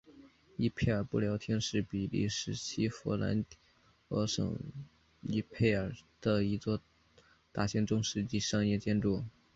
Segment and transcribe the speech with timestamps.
[0.57, 3.45] 伊佩尔布料厅是比利时西佛兰
[4.09, 4.57] 德省
[5.21, 6.81] 伊佩尔的一座
[7.51, 9.23] 大型中世纪商业建筑。